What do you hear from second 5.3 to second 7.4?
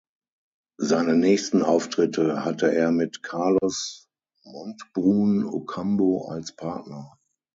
Ocampo als Partner.